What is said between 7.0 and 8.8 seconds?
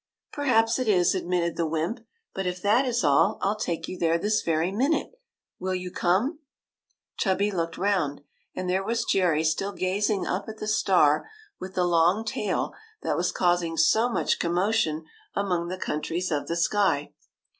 Chubby looked round; and